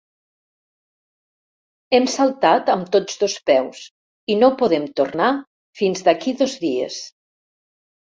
[1.97, 3.85] Hem saltat amb tots dos peus
[4.37, 5.31] i no podem tornar
[5.85, 7.03] fins d'aquí dos dies.